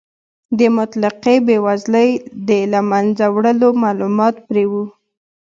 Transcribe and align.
د 0.59 0.61
مطلقې 0.77 1.35
بې 1.45 1.57
وزلۍ 1.65 2.09
د 2.47 2.49
له 2.71 2.79
منځه 2.91 3.25
وړلو 3.35 3.69
مالومات 3.83 4.35
پرې 4.47 4.65
و. 4.71 4.73